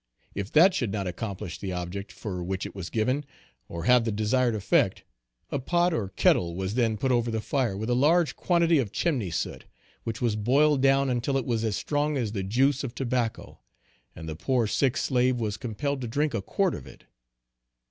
[0.33, 3.23] If that should not accomplish the object for which it was given,
[3.69, 5.03] or have the desired effect,
[5.51, 8.91] a pot or kettle was then put over the fire with a large quantity of
[8.91, 9.65] chimney soot,
[10.03, 13.59] which was boiled down until it was as strong as the juice of tobacco,
[14.15, 17.03] and the poor sick slave was compelled to drink a quart of it.